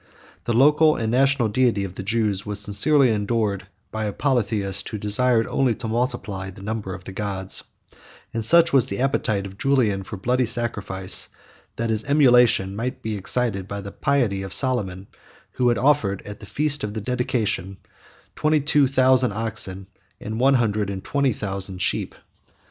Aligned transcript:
72 0.43 0.43
The 0.45 0.53
local 0.57 0.95
and 0.95 1.11
national 1.11 1.47
deity 1.49 1.83
of 1.83 1.93
the 1.93 2.01
Jews 2.01 2.43
was 2.43 2.59
sincerely 2.59 3.11
adored 3.11 3.67
by 3.91 4.05
a 4.05 4.11
polytheist, 4.11 4.89
who 4.89 4.97
desired 4.97 5.45
only 5.45 5.75
to 5.75 5.87
multiply 5.87 6.49
the 6.49 6.63
number 6.63 6.95
of 6.95 7.03
the 7.03 7.11
gods; 7.11 7.63
73 7.91 7.99
and 8.33 8.43
such 8.45 8.73
was 8.73 8.87
the 8.87 8.97
appetite 8.99 9.45
of 9.45 9.59
Julian 9.59 10.01
for 10.01 10.17
bloody 10.17 10.47
sacrifice, 10.47 11.29
that 11.75 11.91
his 11.91 12.03
emulation 12.05 12.75
might 12.75 13.03
be 13.03 13.15
excited 13.15 13.67
by 13.67 13.79
the 13.79 13.91
piety 13.91 14.41
of 14.41 14.53
Solomon, 14.53 15.05
who 15.51 15.69
had 15.69 15.77
offered, 15.77 16.23
at 16.23 16.39
the 16.39 16.47
feast 16.47 16.83
of 16.83 16.95
the 16.95 17.01
dedication, 17.01 17.77
twenty 18.35 18.59
two 18.59 18.87
thousand 18.87 19.33
oxen, 19.33 19.85
and 20.19 20.39
one 20.39 20.55
hundred 20.55 20.89
and 20.89 21.03
twenty 21.03 21.31
thousand 21.31 21.79
sheep. 21.79 22.15